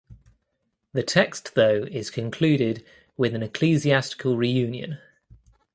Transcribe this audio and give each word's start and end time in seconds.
The 0.93 1.03
text 1.03 1.53
though 1.53 1.83
is 1.91 2.09
concluded 2.09 2.83
with 3.17 3.35
an 3.35 3.43
ecclesiastical 3.43 4.35
reunion. 4.35 4.97